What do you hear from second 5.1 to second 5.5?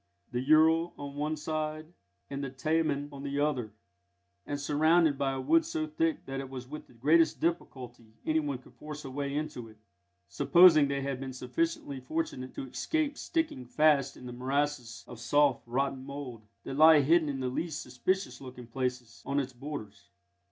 by a